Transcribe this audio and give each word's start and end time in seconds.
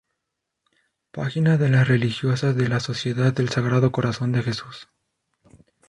Página 1.11 1.57
de 1.57 1.69
las 1.69 1.87
religiosas 1.87 2.55
de 2.55 2.67
la 2.67 2.79
Sociedad 2.79 3.31
del 3.33 3.49
Sagrado 3.49 3.91
Corazón 3.91 4.31
de 4.31 4.41
Jesús 4.41 4.89